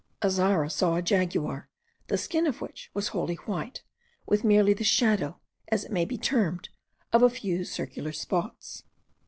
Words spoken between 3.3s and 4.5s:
white, with